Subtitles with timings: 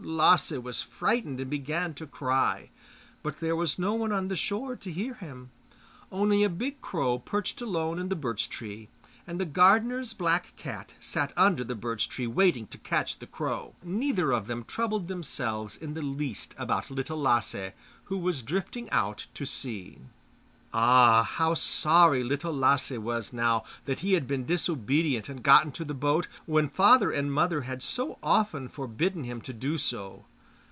[0.03, 2.71] Lasse was frightened and began to cry.
[3.21, 5.51] But there was no one on the shore to hear him.
[6.11, 8.89] Only a big crow perched alone in the birch tree;
[9.27, 13.75] and the gardener's black cat sat under the birch tree, waiting to catch the crow.
[13.83, 17.71] Neither of them troubled themselves in the least about Little Lasse,
[18.05, 19.99] who was drifting out to sea.
[20.73, 21.23] Ah!
[21.23, 25.93] how sorry Little Lasse was now that he had been disobedient and got into the
[25.93, 30.23] boat, when father and mother had so often forbidden him to do so!